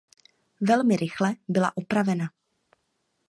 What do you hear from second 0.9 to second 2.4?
rychle byla opravena.